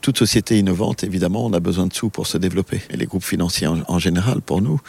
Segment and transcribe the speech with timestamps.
[0.00, 2.80] toute société innovante, évidemment, on a besoin de sous pour se développer.
[2.90, 4.80] Et les groupes financiers en, général, pour nous,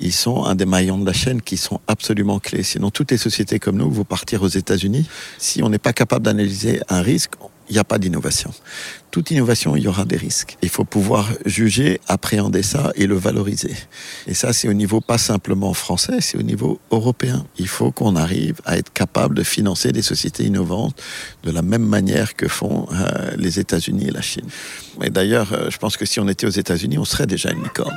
[0.00, 2.62] ils sont un des maillons de la chaîne qui sont absolument clés.
[2.62, 5.08] Sinon, toutes les sociétés comme nous, vous partir aux États-Unis,
[5.38, 7.32] si on n'est pas capable d'analyser un risque,
[7.68, 8.52] il n'y a pas d'innovation.
[9.10, 10.56] Toute innovation, il y aura des risques.
[10.60, 13.74] Il faut pouvoir juger, appréhender ça et le valoriser.
[14.26, 17.46] Et ça, c'est au niveau pas simplement français, c'est au niveau européen.
[17.58, 21.00] Il faut qu'on arrive à être capable de financer des sociétés innovantes
[21.44, 24.48] de la même manière que font euh, les États-Unis et la Chine.
[25.02, 27.62] Et d'ailleurs, euh, je pense que si on était aux États-Unis, on serait déjà une
[27.62, 27.96] licorne.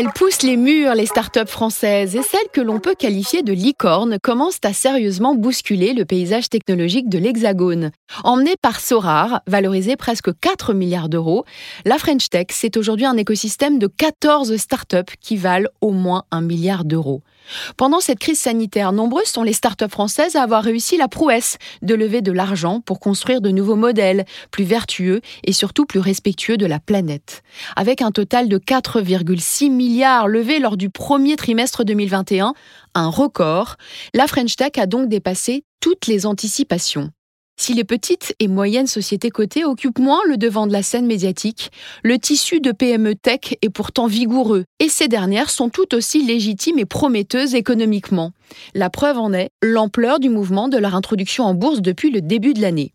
[0.00, 4.18] Elles poussent les murs, les startups françaises, et celles que l'on peut qualifier de licornes
[4.22, 7.90] commencent à sérieusement bousculer le paysage technologique de l'Hexagone.
[8.22, 11.44] Emmenée par Sorar, valorisée presque 4 milliards d'euros,
[11.84, 16.42] la French Tech, c'est aujourd'hui un écosystème de 14 startups qui valent au moins un
[16.42, 17.22] milliard d'euros.
[17.76, 21.94] Pendant cette crise sanitaire, nombreuses sont les startups françaises à avoir réussi la prouesse de
[21.94, 26.66] lever de l'argent pour construire de nouveaux modèles, plus vertueux et surtout plus respectueux de
[26.66, 27.42] la planète.
[27.76, 32.54] Avec un total de 4,6 milliards levés lors du premier trimestre 2021,
[32.94, 33.76] un record,
[34.14, 37.10] la French Tech a donc dépassé toutes les anticipations.
[37.60, 41.72] Si les petites et moyennes sociétés cotées occupent moins le devant de la scène médiatique,
[42.04, 46.78] le tissu de PME tech est pourtant vigoureux et ces dernières sont tout aussi légitimes
[46.78, 48.30] et prometteuses économiquement.
[48.74, 52.54] La preuve en est l'ampleur du mouvement de leur introduction en bourse depuis le début
[52.54, 52.92] de l'année.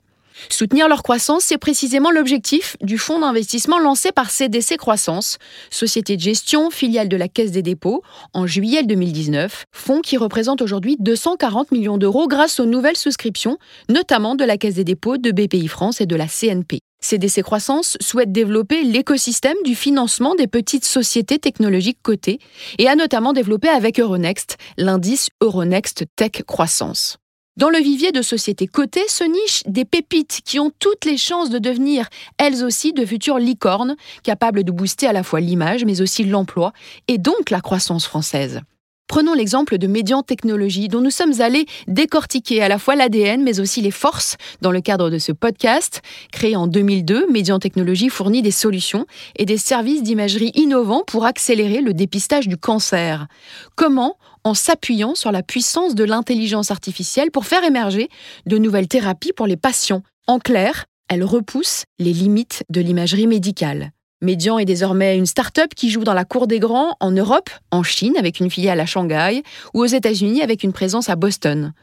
[0.49, 5.37] Soutenir leur croissance, c'est précisément l'objectif du fonds d'investissement lancé par CDC Croissance,
[5.69, 8.03] société de gestion, filiale de la Caisse des dépôts,
[8.33, 13.57] en juillet 2019, fonds qui représente aujourd'hui 240 millions d'euros grâce aux nouvelles souscriptions,
[13.89, 16.79] notamment de la Caisse des dépôts, de BPI France et de la CNP.
[17.03, 22.39] CDC Croissance souhaite développer l'écosystème du financement des petites sociétés technologiques cotées
[22.79, 27.17] et a notamment développé avec Euronext l'indice Euronext Tech Croissance.
[27.55, 31.51] Dans le vivier de sociétés cotées se nichent des pépites qui ont toutes les chances
[31.51, 32.07] de devenir,
[32.39, 36.73] elles aussi, de futures licornes, capables de booster à la fois l'image, mais aussi l'emploi,
[37.07, 38.61] et donc la croissance française.
[39.07, 43.59] Prenons l'exemple de Médian Technologies, dont nous sommes allés décortiquer à la fois l'ADN, mais
[43.59, 46.01] aussi les forces dans le cadre de ce podcast.
[46.31, 51.81] Créé en 2002, Médian Technologies fournit des solutions et des services d'imagerie innovants pour accélérer
[51.81, 53.27] le dépistage du cancer.
[53.75, 58.09] Comment en s'appuyant sur la puissance de l'intelligence artificielle pour faire émerger
[58.45, 60.03] de nouvelles thérapies pour les patients.
[60.27, 63.91] En clair, elle repousse les limites de l'imagerie médicale.
[64.21, 67.83] Médian est désormais une start-up qui joue dans la cour des grands en Europe, en
[67.83, 69.43] Chine avec une filiale à Shanghai
[69.73, 71.73] ou aux États-Unis avec une présence à Boston.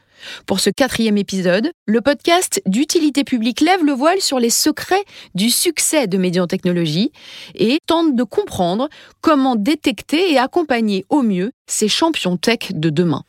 [0.45, 5.03] Pour ce quatrième épisode, le podcast d'utilité publique lève le voile sur les secrets
[5.35, 7.11] du succès de Médian Technologies
[7.55, 8.89] et tente de comprendre
[9.21, 13.23] comment détecter et accompagner au mieux ces champions tech de demain.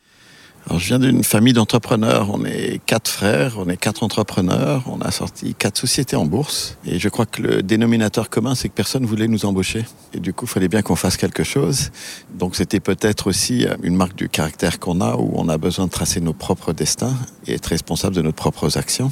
[0.65, 2.29] Alors, je viens d'une famille d'entrepreneurs.
[2.33, 4.83] On est quatre frères, on est quatre entrepreneurs.
[4.87, 6.77] On a sorti quatre sociétés en bourse.
[6.85, 9.85] Et je crois que le dénominateur commun, c'est que personne voulait nous embaucher.
[10.13, 11.91] Et du coup, il fallait bien qu'on fasse quelque chose.
[12.33, 15.91] Donc, c'était peut-être aussi une marque du caractère qu'on a, où on a besoin de
[15.91, 17.15] tracer nos propres destins
[17.45, 19.11] et être responsable de nos propres actions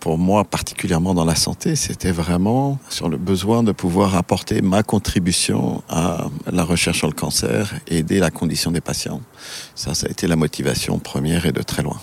[0.00, 4.82] pour moi, particulièrement dans la santé, c'était vraiment sur le besoin de pouvoir apporter ma
[4.82, 9.20] contribution à la recherche sur le cancer aider la condition des patients.
[9.74, 12.00] Ça, ça a été la motivation première et de très loin.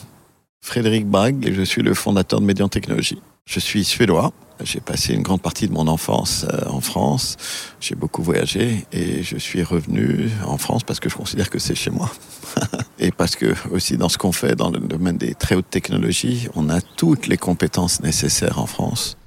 [0.65, 3.21] Frédéric Bragg et je suis le fondateur de Médian Technologies.
[3.45, 4.33] Je suis suédois.
[4.63, 7.37] J'ai passé une grande partie de mon enfance euh, en France.
[7.79, 11.75] J'ai beaucoup voyagé et je suis revenu en France parce que je considère que c'est
[11.75, 12.09] chez moi.
[12.99, 16.47] et parce que aussi dans ce qu'on fait dans le domaine des très hautes technologies,
[16.55, 19.17] on a toutes les compétences nécessaires en France.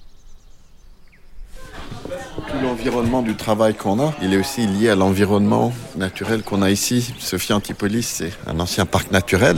[2.79, 7.13] L'environnement du travail qu'on a, il est aussi lié à l'environnement naturel qu'on a ici.
[7.19, 9.57] Sophia Antipolis, c'est un ancien parc naturel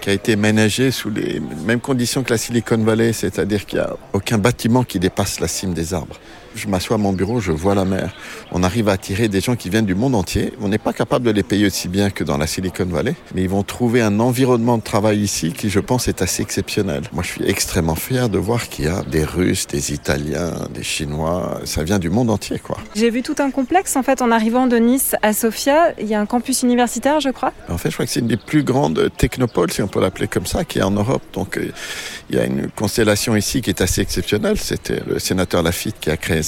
[0.00, 3.84] qui a été ménagé sous les mêmes conditions que la Silicon Valley, c'est-à-dire qu'il n'y
[3.84, 6.14] a aucun bâtiment qui dépasse la cime des arbres.
[6.54, 8.14] Je m'assois à mon bureau, je vois la mer.
[8.50, 10.52] On arrive à attirer des gens qui viennent du monde entier.
[10.60, 13.42] On n'est pas capable de les payer aussi bien que dans la Silicon Valley, mais
[13.42, 17.02] ils vont trouver un environnement de travail ici qui, je pense, est assez exceptionnel.
[17.12, 20.82] Moi, je suis extrêmement fier de voir qu'il y a des Russes, des Italiens, des
[20.82, 21.60] Chinois.
[21.64, 22.76] Ça vient du monde entier, quoi.
[22.94, 25.94] J'ai vu tout un complexe, en fait, en arrivant de Nice à Sofia.
[25.98, 27.52] Il y a un campus universitaire, je crois.
[27.68, 30.28] En fait, je crois que c'est une des plus grandes technopoles, si on peut l'appeler
[30.28, 31.22] comme ça, qui est en Europe.
[31.32, 31.70] Donc, euh,
[32.28, 34.58] il y a une constellation ici qui est assez exceptionnelle.
[34.58, 36.41] C'était le sénateur Lafitte qui a créé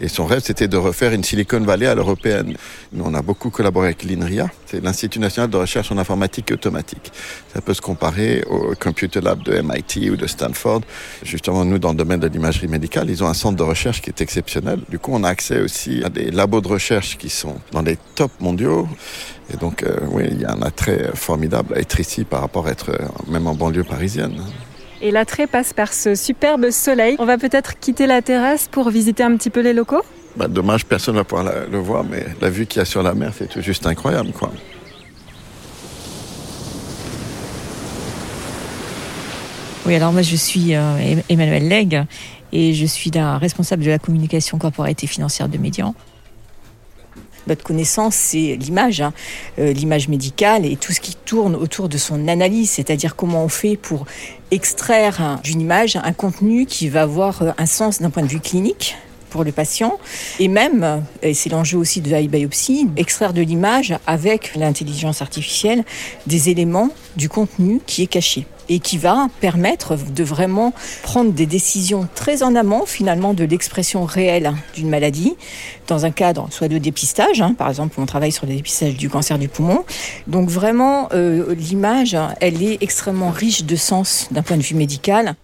[0.00, 2.56] Et son rêve, c'était de refaire une Silicon Valley à l'européenne.
[2.92, 6.54] Nous, on a beaucoup collaboré avec l'INRIA, c'est l'Institut national de recherche en informatique et
[6.54, 7.12] automatique.
[7.52, 10.82] Ça peut se comparer au Computer Lab de MIT ou de Stanford.
[11.22, 14.10] Justement, nous, dans le domaine de l'imagerie médicale, ils ont un centre de recherche qui
[14.10, 14.80] est exceptionnel.
[14.88, 17.96] Du coup, on a accès aussi à des labos de recherche qui sont dans les
[18.14, 18.88] tops mondiaux.
[19.52, 22.66] Et donc, euh, oui, il y a un attrait formidable à être ici par rapport
[22.66, 24.40] à être euh, même en banlieue parisienne.
[25.02, 27.16] Et l'attrait passe par ce superbe soleil.
[27.18, 30.02] On va peut-être quitter la terrasse pour visiter un petit peu les locaux
[30.36, 33.02] bah, Dommage, personne ne va pouvoir le voir, mais la vue qu'il y a sur
[33.02, 34.32] la mer, c'est tout juste incroyable.
[34.32, 34.52] Quoi.
[39.86, 42.04] Oui, alors moi je suis euh, Emmanuel Legge
[42.52, 45.94] et je suis la responsable de la communication corporate et financière de Médian.
[47.46, 49.12] Notre connaissance, c'est l'image, hein.
[49.58, 53.48] euh, l'image médicale et tout ce qui tourne autour de son analyse, c'est-à-dire comment on
[53.48, 54.06] fait pour
[54.50, 58.40] extraire d'une image un contenu qui va avoir euh, un sens d'un point de vue
[58.40, 58.96] clinique
[59.30, 59.98] pour le patient
[60.38, 65.84] et même, et c'est l'enjeu aussi de biopsie, extraire de l'image avec l'intelligence artificielle
[66.26, 70.72] des éléments du contenu qui est caché et qui va permettre de vraiment
[71.02, 75.34] prendre des décisions très en amont finalement de l'expression réelle d'une maladie
[75.88, 79.10] dans un cadre soit de dépistage, hein, par exemple on travaille sur le dépistage du
[79.10, 79.84] cancer du poumon.
[80.28, 85.34] Donc vraiment euh, l'image, elle est extrêmement riche de sens d'un point de vue médical.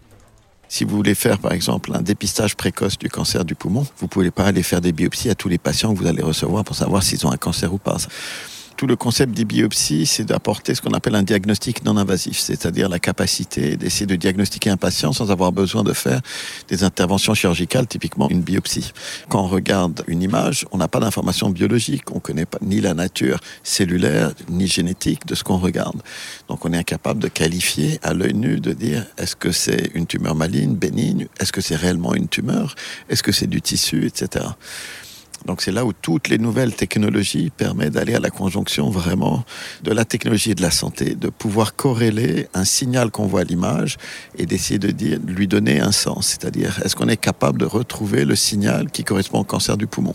[0.69, 4.31] Si vous voulez faire, par exemple, un dépistage précoce du cancer du poumon, vous pouvez
[4.31, 7.03] pas aller faire des biopsies à tous les patients que vous allez recevoir pour savoir
[7.03, 7.99] s'ils ont un cancer ou pas
[8.77, 12.89] tout le concept des biopsies, c'est d'apporter ce qu'on appelle un diagnostic non invasif, c'est-à-dire
[12.89, 16.21] la capacité d'essayer de diagnostiquer un patient sans avoir besoin de faire
[16.69, 18.93] des interventions chirurgicales, typiquement une biopsie.
[19.29, 22.81] Quand on regarde une image, on n'a pas d'informations biologiques, on ne connaît pas ni
[22.81, 26.03] la nature cellulaire ni génétique de ce qu'on regarde.
[26.49, 30.07] Donc on est incapable de qualifier à l'œil nu, de dire est-ce que c'est une
[30.07, 32.75] tumeur maligne, bénigne, est-ce que c'est réellement une tumeur,
[33.09, 34.45] est-ce que c'est du tissu, etc.
[35.47, 39.45] Donc c'est là où toutes les nouvelles technologies permettent d'aller à la conjonction vraiment
[39.83, 43.45] de la technologie et de la santé, de pouvoir corréler un signal qu'on voit à
[43.45, 43.97] l'image
[44.37, 44.93] et d'essayer de
[45.27, 46.27] lui donner un sens.
[46.27, 50.15] C'est-à-dire, est-ce qu'on est capable de retrouver le signal qui correspond au cancer du poumon?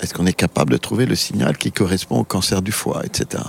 [0.00, 3.42] Est-ce qu'on est capable de trouver le signal qui correspond au cancer du foie, etc.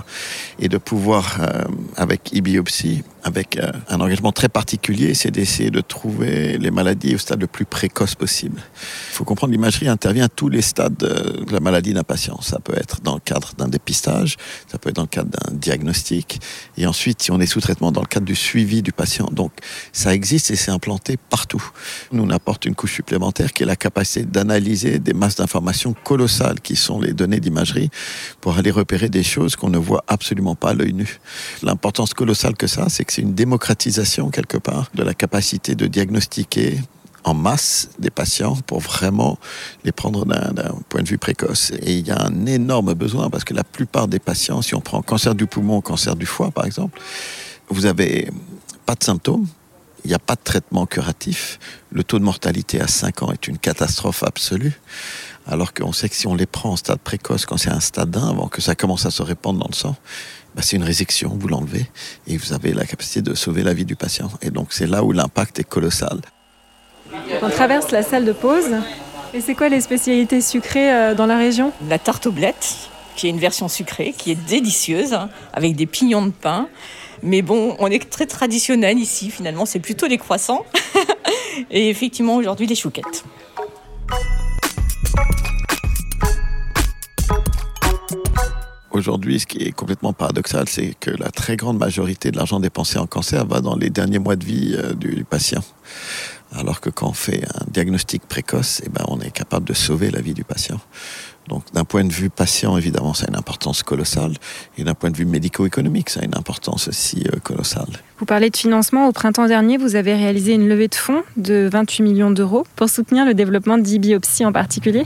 [0.58, 1.64] Et de pouvoir, euh,
[1.96, 7.18] avec e-biopsie, avec euh, un engagement très particulier, c'est d'essayer de trouver les maladies au
[7.18, 8.62] stade le plus précoce possible.
[9.10, 12.40] Il faut comprendre l'imagerie intervient à tous les stades de la maladie d'un patient.
[12.40, 14.36] Ça peut être dans le cadre d'un dépistage,
[14.68, 16.40] ça peut être dans le cadre d'un diagnostic,
[16.78, 19.28] et ensuite, si on est sous traitement, dans le cadre du suivi du patient.
[19.32, 19.50] Donc,
[19.92, 21.68] ça existe et c'est implanté partout.
[22.12, 26.60] Nous, on apporte une couche supplémentaire qui est la capacité d'analyser des masses d'informations colossales
[26.60, 27.90] qui sont les données d'imagerie
[28.40, 31.18] pour aller repérer des choses qu'on ne voit absolument pas à l'œil nu.
[31.64, 35.86] L'importance colossale que ça, c'est que c'est une démocratisation quelque part de la capacité de
[35.86, 36.78] diagnostiquer
[37.24, 39.38] en masse des patients pour vraiment
[39.84, 41.72] les prendre d'un point de vue précoce.
[41.80, 44.82] Et il y a un énorme besoin parce que la plupart des patients, si on
[44.82, 47.00] prend cancer du poumon, cancer du foie par exemple,
[47.70, 48.30] vous avez
[48.84, 49.46] pas de symptômes,
[50.04, 51.58] il n'y a pas de traitement curatif,
[51.90, 54.78] le taux de mortalité à 5 ans est une catastrophe absolue,
[55.46, 58.14] alors qu'on sait que si on les prend en stade précoce, quand c'est un stade
[58.14, 59.96] 1, avant que ça commence à se répandre dans le sang,
[60.56, 61.84] bah, c'est une résection, vous l'enlevez
[62.26, 64.30] et vous avez la capacité de sauver la vie du patient.
[64.40, 66.18] Et donc c'est là où l'impact est colossal.
[67.42, 68.74] On traverse la salle de pause.
[69.34, 71.72] Et c'est quoi les spécialités sucrées euh, dans la région?
[71.90, 72.74] La tarte aux blettes,
[73.16, 76.68] qui est une version sucrée, qui est délicieuse, hein, avec des pignons de pain.
[77.22, 80.64] Mais bon, on est très traditionnel ici, finalement, c'est plutôt les croissants.
[81.70, 83.24] et effectivement, aujourd'hui, les chouquettes.
[88.96, 92.98] Aujourd'hui, ce qui est complètement paradoxal, c'est que la très grande majorité de l'argent dépensé
[92.98, 95.62] en cancer va dans les derniers mois de vie euh, du patient.
[96.50, 100.10] Alors que quand on fait un diagnostic précoce, eh ben, on est capable de sauver
[100.10, 100.80] la vie du patient.
[101.46, 104.32] Donc d'un point de vue patient, évidemment, ça a une importance colossale.
[104.78, 108.00] Et d'un point de vue médico-économique, ça a une importance aussi euh, colossale.
[108.18, 109.08] Vous parlez de financement.
[109.08, 112.88] Au printemps dernier, vous avez réalisé une levée de fonds de 28 millions d'euros pour
[112.88, 115.04] soutenir le développement d'e-biopsie en particulier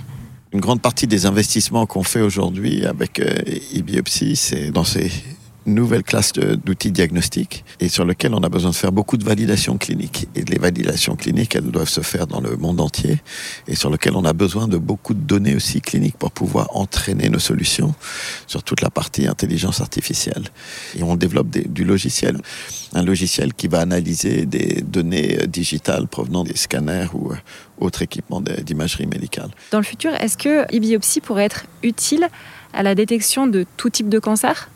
[0.52, 5.10] une grande partie des investissements qu'on fait aujourd'hui avec e-biopsie, c'est dans ces
[5.66, 9.78] nouvelle classe d'outils diagnostiques et sur lequel on a besoin de faire beaucoup de validations
[9.78, 10.28] cliniques.
[10.34, 13.18] Et les validations cliniques, elles doivent se faire dans le monde entier
[13.68, 17.28] et sur lequel on a besoin de beaucoup de données aussi cliniques pour pouvoir entraîner
[17.28, 17.94] nos solutions
[18.46, 20.44] sur toute la partie intelligence artificielle.
[20.96, 22.38] Et on développe du logiciel.
[22.92, 27.36] Un logiciel qui va analyser des données euh, digitales provenant des scanners ou euh,
[27.78, 29.50] autres équipements d'imagerie médicale.
[29.70, 32.28] Dans le futur, est-ce que e-biopsie pourrait être utile
[32.72, 34.68] à la détection de tout type de cancer?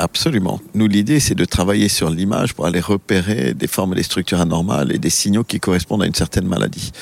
[0.00, 0.60] Absolument.
[0.74, 4.40] Nous, l'idée, c'est de travailler sur l'image pour aller repérer des formes et des structures
[4.40, 6.92] anormales et des signaux qui correspondent à une certaine maladie.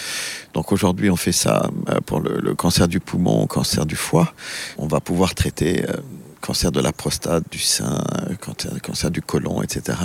[0.55, 4.33] Donc aujourd'hui, on fait ça euh, pour le, cancer du poumon, cancer du foie.
[4.79, 5.97] On va pouvoir traiter euh,
[6.41, 8.03] cancer de la prostate, du sein,
[8.41, 9.99] cancer, cancer du côlon, etc.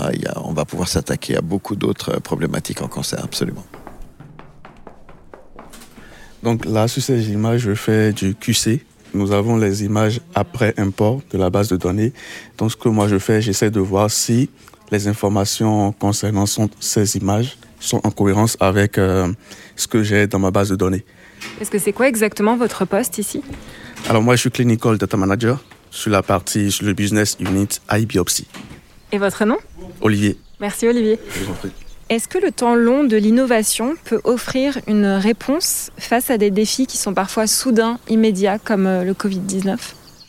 [0.43, 3.65] on va pouvoir s'attaquer à beaucoup d'autres problématiques en cancer, absolument.
[6.43, 8.83] Donc là, sur ces images, je fais du QC.
[9.13, 12.13] Nous avons les images après import de la base de données.
[12.57, 14.49] Donc ce que moi je fais, j'essaie de voir si
[14.91, 16.45] les informations concernant
[16.79, 19.27] ces images sont en cohérence avec euh,
[19.75, 21.03] ce que j'ai dans ma base de données.
[21.59, 23.41] Est-ce que c'est quoi exactement votre poste ici?
[24.07, 28.47] Alors moi je suis Clinical Data Manager sur la partie, sur le business unit iBiopsy.
[29.11, 29.57] Et votre nom?
[29.99, 30.37] Olivier.
[30.59, 31.19] Merci Olivier.
[31.35, 31.71] Je vous en prie.
[32.11, 36.85] Est-ce que le temps long de l'innovation peut offrir une réponse face à des défis
[36.85, 39.77] qui sont parfois soudains, immédiats, comme euh, le Covid-19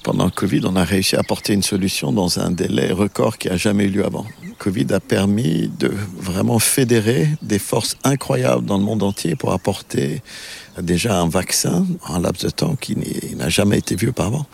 [0.05, 3.49] pendant le Covid, on a réussi à apporter une solution dans un délai record qui
[3.49, 4.27] a jamais eu lieu avant.
[4.45, 9.53] Le Covid a permis de vraiment fédérer des forces incroyables dans le monde entier pour
[9.53, 10.21] apporter
[10.81, 12.97] déjà un vaccin en laps de temps qui
[13.37, 14.45] n'a jamais été vu auparavant.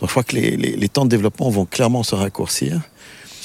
[0.00, 2.80] Donc je crois que les temps de développement vont clairement se raccourcir.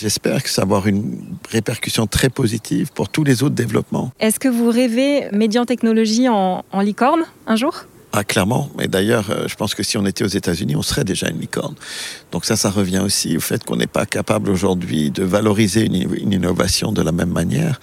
[0.02, 1.20] J'espère que ça va avoir une
[1.52, 4.12] répercussion très positive pour tous les autres développements.
[4.20, 7.86] Est-ce que vous rêvez Médian Technologie en, en licorne un jour?
[8.14, 8.70] Ah, clairement.
[8.78, 11.40] Mais d'ailleurs, euh, je pense que si on était aux États-Unis, on serait déjà une
[11.40, 11.76] licorne.
[12.32, 16.34] Donc ça, ça revient aussi au fait qu'on n'est pas capable aujourd'hui de valoriser une,
[16.34, 17.80] innovation de la même manière,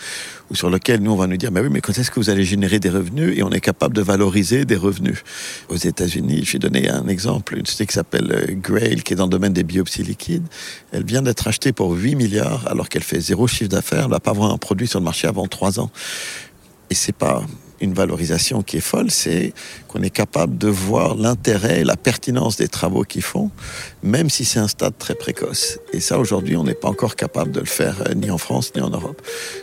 [0.50, 2.30] ou sur lequel nous, on va nous dire, mais oui, mais quand est-ce que vous
[2.30, 5.22] allez générer des revenus Et on est capable de valoriser des revenus?
[5.68, 9.16] Aux États-Unis, je vais donner un exemple, une société qui s'appelle euh, Grail, qui est
[9.16, 10.46] dans le domaine des biopsies liquides.
[10.92, 14.04] Elle vient d'être achetée pour 8 milliards, alors qu'elle fait zéro chiffre d'affaires.
[14.04, 15.90] Elle va pas avoir un produit sur le marché avant 3 ans.
[16.90, 17.42] Et c'est pas
[17.80, 19.52] une valorisation qui est folle, c'est
[19.88, 23.50] qu'on est capable de voir l'intérêt et la pertinence des travaux qu'ils font,
[24.02, 25.78] même si c'est un stade très précoce.
[25.92, 28.72] Et ça, aujourd'hui, on n'est pas encore capable de le faire euh, ni en France
[28.74, 29.20] ni en Europe.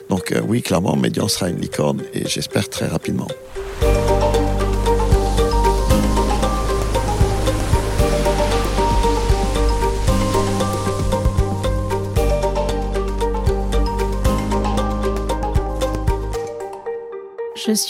[0.10, 3.28] Donc euh, oui, clairement, Médian sera une licorne et j'espère très rapidement.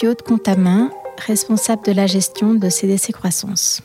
[0.03, 0.89] Aude Contamin,
[1.27, 3.81] responsable de la gestion de CDC Croissance.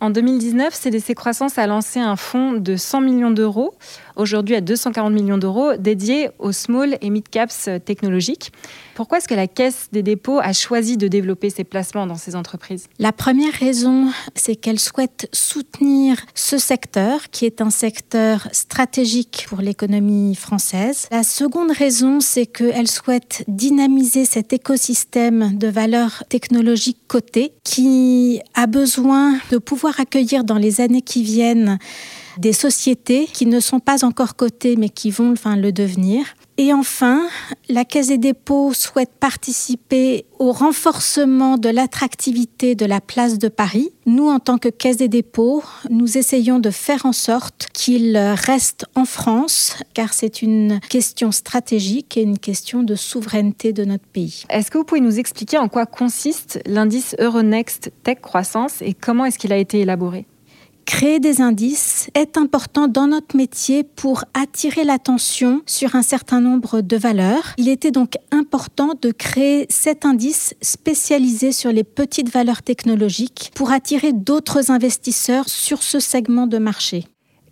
[0.00, 3.74] En 2019, CDC Croissance a lancé un fonds de 100 millions d'euros
[4.16, 8.52] aujourd'hui à 240 millions d'euros dédiés aux small et mid caps technologiques.
[8.94, 12.36] Pourquoi est-ce que la Caisse des dépôts a choisi de développer ses placements dans ces
[12.36, 12.86] entreprises?
[12.98, 19.60] La première raison, c'est qu'elle souhaite soutenir ce secteur qui est un secteur stratégique pour
[19.60, 21.08] l'économie française.
[21.10, 28.66] La seconde raison, c'est qu'elle souhaite dynamiser cet écosystème de valeurs technologiques cotées qui a
[28.66, 31.78] besoin de pouvoir accueillir dans les années qui viennent
[32.38, 36.24] des sociétés qui ne sont pas encore cotées mais qui vont enfin, le devenir.
[36.56, 37.26] Et enfin,
[37.68, 43.90] la Caisse des dépôts souhaite participer au renforcement de l'attractivité de la place de Paris.
[44.06, 48.86] Nous, en tant que Caisse des dépôts, nous essayons de faire en sorte qu'il reste
[48.94, 54.44] en France, car c'est une question stratégique et une question de souveraineté de notre pays.
[54.48, 59.24] Est-ce que vous pouvez nous expliquer en quoi consiste l'indice Euronext Tech Croissance et comment
[59.24, 60.26] est-ce qu'il a été élaboré?
[60.84, 66.80] Créer des indices est important dans notre métier pour attirer l'attention sur un certain nombre
[66.80, 67.54] de valeurs.
[67.58, 73.72] Il était donc important de créer cet indice spécialisé sur les petites valeurs technologiques pour
[73.72, 77.06] attirer d'autres investisseurs sur ce segment de marché.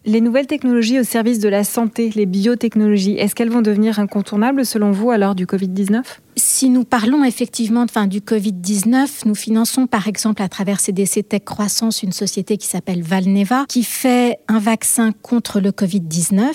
[0.04, 4.66] Les nouvelles technologies au service de la santé, les biotechnologies, est-ce qu'elles vont devenir incontournables
[4.66, 6.02] selon vous à l'heure du Covid-19
[6.34, 11.42] Si nous parlons effectivement enfin, du Covid-19, nous finançons par exemple à travers CDC Tech
[11.44, 16.48] Croissance une société qui s'appelle Valneva qui fait un vaccin contre le Covid-19.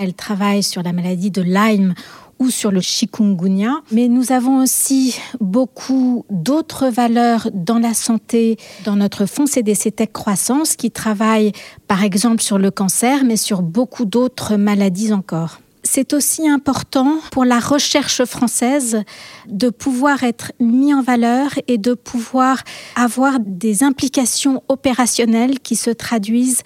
[0.00, 1.94] Elle travaille sur la maladie de Lyme
[2.38, 3.82] ou sur le chikungunya.
[3.92, 10.10] Mais nous avons aussi beaucoup d'autres valeurs dans la santé, dans notre fonds CDC Tech
[10.12, 11.52] Croissance, qui travaille
[11.86, 15.58] par exemple sur le cancer, mais sur beaucoup d'autres maladies encore.
[15.84, 19.04] C'est aussi important pour la recherche française
[19.46, 22.62] de pouvoir être mis en valeur et de pouvoir
[22.94, 26.62] avoir des implications opérationnelles qui se traduisent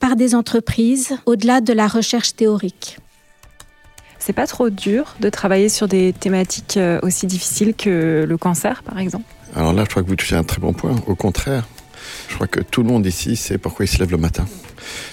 [0.00, 2.98] par des entreprises au-delà de la recherche théorique.
[4.24, 8.82] C'est pas trop dur de travailler sur des thématiques euh, aussi difficiles que le cancer,
[8.82, 9.26] par exemple?
[9.54, 10.96] Alors là, je crois que vous touchez un très bon point.
[11.06, 11.66] Au contraire,
[12.30, 14.46] je crois que tout le monde ici sait pourquoi il se lève le matin.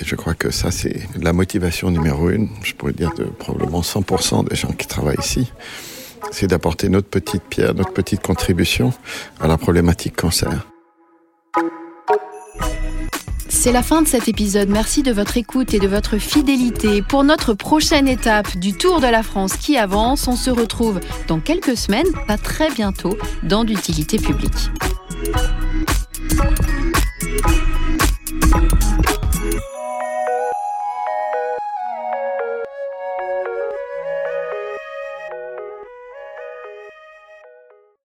[0.01, 3.81] Et je crois que ça, c'est la motivation numéro une, je pourrais dire de probablement
[3.81, 5.51] 100% des gens qui travaillent ici.
[6.31, 8.93] C'est d'apporter notre petite pierre, notre petite contribution
[9.41, 10.67] à la problématique cancer.
[13.61, 14.69] C'est la fin de cet épisode.
[14.69, 17.03] Merci de votre écoute et de votre fidélité.
[17.03, 21.39] Pour notre prochaine étape du Tour de la France qui avance, on se retrouve dans
[21.39, 24.71] quelques semaines, pas très bientôt, dans d'utilité publique.